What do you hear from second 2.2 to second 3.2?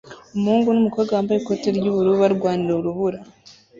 barwanira urubura